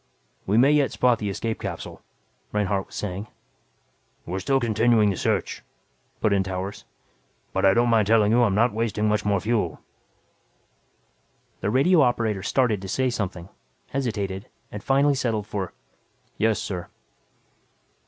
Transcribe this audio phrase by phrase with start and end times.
[0.47, 2.01] "We may yet spot the escape capsule,"
[2.51, 3.27] Reinhardt was saying.
[4.25, 5.61] "We're still continuing the search,"
[6.21, 6.85] put in Towers.
[7.53, 9.79] "But I don't mind telling you I'm not wasting much more fuel."
[11.59, 13.49] The radio operator started to say something,
[13.89, 15.71] hesitated and finally settled for,
[16.35, 16.87] "yes, sir."